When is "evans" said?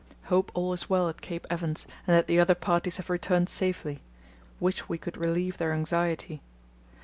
1.51-1.85